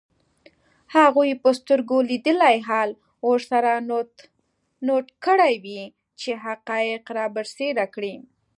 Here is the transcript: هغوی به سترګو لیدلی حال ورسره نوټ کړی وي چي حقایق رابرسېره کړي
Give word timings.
هغوی 0.95 1.31
به 1.41 1.51
سترګو 1.59 1.97
لیدلی 2.09 2.57
حال 2.67 2.89
ورسره 3.27 3.71
نوټ 4.87 5.07
کړی 5.25 5.53
وي 5.63 5.81
چي 6.19 6.29
حقایق 6.45 7.03
رابرسېره 7.19 7.85
کړي 7.95 8.15